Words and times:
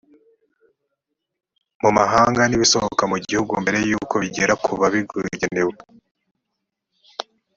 mu 1.81 1.89
mahanga 1.97 2.41
n 2.45 2.53
ibisohoka 2.57 3.03
mu 3.11 3.17
gihugu 3.25 3.51
mbere 3.63 3.77
y 3.89 3.91
uko 3.99 4.15
bigera 4.23 4.53
ku 4.63 4.71
bo 4.79 4.85
bigenewe 5.25 5.73